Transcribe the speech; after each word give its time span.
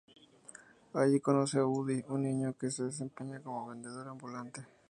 Allí 0.95 1.19
conoce 1.19 1.59
a 1.59 1.65
Woody, 1.67 2.03
un 2.07 2.23
niño 2.23 2.55
que 2.59 2.71
se 2.71 2.85
desempeña 2.85 3.39
como 3.39 3.67
vendedor 3.67 4.07
ambulante. 4.07 4.65